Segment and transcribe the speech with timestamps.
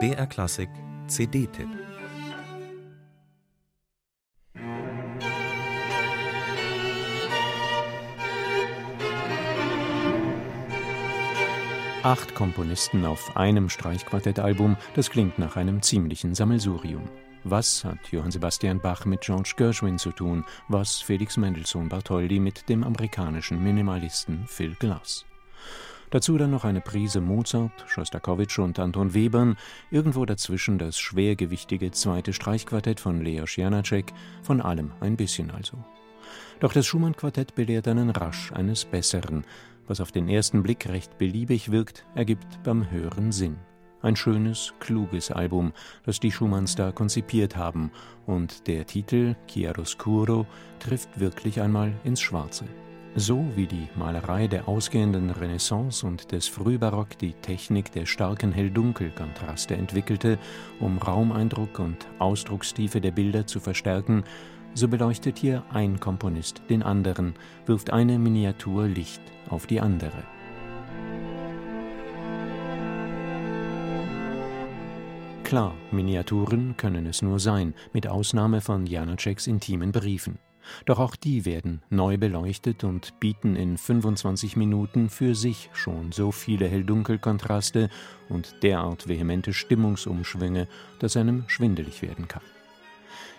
[0.00, 0.68] BR Klassik
[1.06, 1.68] CD-Tipp
[12.02, 17.08] Acht Komponisten auf einem Streichquartettalbum, das klingt nach einem ziemlichen Sammelsurium.
[17.44, 20.44] Was hat Johann Sebastian Bach mit George Gershwin zu tun?
[20.68, 25.24] Was Felix Mendelssohn Bartholdy mit dem amerikanischen Minimalisten Phil Glass?
[26.14, 29.56] Dazu dann noch eine Prise Mozart, Schostakowitsch und Anton Webern,
[29.90, 35.76] irgendwo dazwischen das schwergewichtige zweite Streichquartett von Leos Janacek, von allem ein bisschen also.
[36.60, 39.44] Doch das Schumann-Quartett belehrt einen rasch eines Besseren,
[39.88, 43.56] was auf den ersten Blick recht beliebig wirkt, ergibt beim Hören Sinn.
[44.00, 45.72] Ein schönes, kluges Album,
[46.06, 47.90] das die Schumanns da konzipiert haben,
[48.24, 50.46] und der Titel Chiaroscuro
[50.78, 52.66] trifft wirklich einmal ins Schwarze.
[53.16, 59.76] So wie die Malerei der ausgehenden Renaissance und des Frühbarock die Technik der starken Hell-Dunkel-Kontraste
[59.76, 60.36] entwickelte,
[60.80, 64.24] um Raumeindruck und Ausdruckstiefe der Bilder zu verstärken,
[64.74, 67.34] so beleuchtet hier ein Komponist den anderen,
[67.66, 70.24] wirft eine Miniatur Licht auf die andere.
[75.44, 80.40] Klar, Miniaturen können es nur sein, mit Ausnahme von Janaceks intimen Briefen.
[80.86, 86.32] Doch auch die werden neu beleuchtet und bieten in 25 Minuten für sich schon so
[86.32, 87.90] viele Hell-Dunkel-Kontraste
[88.28, 92.42] und derart vehemente Stimmungsumschwünge, dass einem schwindelig werden kann.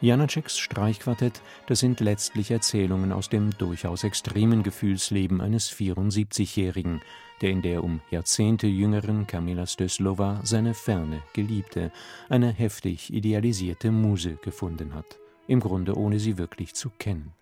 [0.00, 7.00] Janaceks Streichquartett, das sind letztlich Erzählungen aus dem durchaus extremen Gefühlsleben eines 74-Jährigen,
[7.40, 11.90] der in der um Jahrzehnte jüngeren Kamila Stöslova seine ferne Geliebte,
[12.28, 17.32] eine heftig idealisierte Muse gefunden hat, im Grunde ohne sie wirklich zu kennen.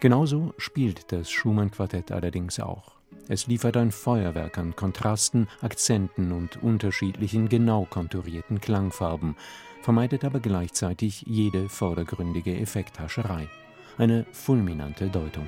[0.00, 2.92] Genauso spielt das Schumann-Quartett allerdings auch.
[3.28, 9.36] Es liefert ein Feuerwerk an Kontrasten, Akzenten und unterschiedlichen genau konturierten Klangfarben,
[9.82, 13.48] vermeidet aber gleichzeitig jede vordergründige Effekthascherei.
[13.98, 15.46] Eine fulminante Deutung.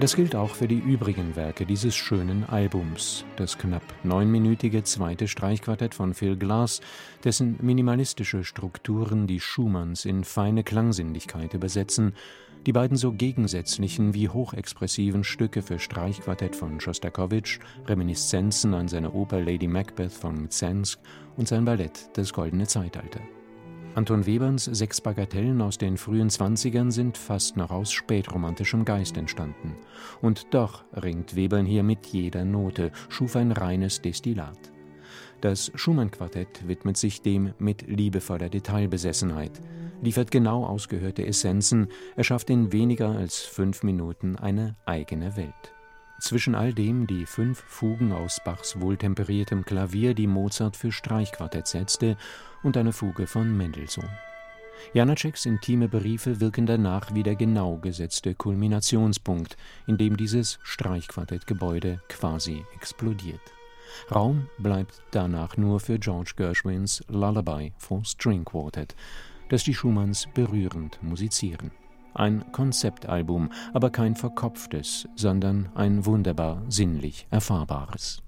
[0.00, 3.26] Das gilt auch für die übrigen Werke dieses schönen Albums.
[3.36, 6.80] Das knapp neunminütige zweite Streichquartett von Phil Glass,
[7.22, 12.14] dessen minimalistische Strukturen die Schumanns in feine Klangsinnlichkeit übersetzen,
[12.64, 19.42] die beiden so gegensätzlichen wie hochexpressiven Stücke für Streichquartett von Schostakowitsch, Reminiszenzen an seine Oper
[19.42, 20.98] Lady Macbeth von Mzensk
[21.36, 23.20] und sein Ballett Das Goldene Zeitalter.
[23.94, 29.76] Anton Weberns sechs Bagatellen aus den frühen Zwanzigern sind fast noch aus spätromantischem Geist entstanden.
[30.20, 34.72] Und doch ringt Webern hier mit jeder Note, schuf ein reines Destillat.
[35.40, 39.60] Das Schumann-Quartett widmet sich dem mit liebevoller Detailbesessenheit–
[40.02, 45.74] liefert genau ausgehörte Essenzen, erschafft in weniger als fünf Minuten eine eigene Welt.
[46.20, 52.18] Zwischen all dem die fünf Fugen aus Bachs wohltemperiertem Klavier, die Mozart für Streichquartett setzte,
[52.62, 54.08] und eine Fuge von Mendelssohn.
[54.92, 62.64] Janaceks intime Briefe wirken danach wie der genau gesetzte Kulminationspunkt, in dem dieses Streichquartettgebäude quasi
[62.74, 63.40] explodiert.
[64.14, 68.94] Raum bleibt danach nur für George Gershwins Lullaby for String Quartet,
[69.48, 71.70] das die Schumanns berührend musizieren.
[72.14, 78.22] Ein Konzeptalbum, aber kein verkopftes, sondern ein wunderbar sinnlich erfahrbares.